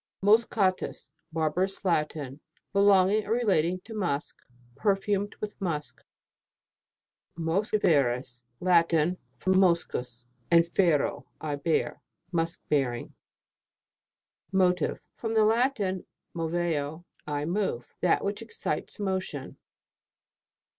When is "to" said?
3.81-3.93